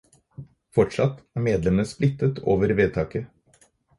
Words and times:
Fortsatt 0.77 1.19
er 1.41 1.45
medlemmene 1.49 1.85
splittet 1.91 2.41
over 2.55 2.75
vedtaket. 2.83 3.63